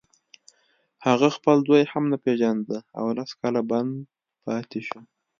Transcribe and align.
هغه 1.05 1.27
خپل 1.35 1.55
زوی 1.67 1.83
هم 1.91 2.03
نه 2.11 2.17
پېژانده 2.25 2.77
او 2.99 3.05
لس 3.17 3.31
کاله 3.39 3.61
بند 3.69 3.93
پاتې 4.43 4.79
شو 4.87 4.99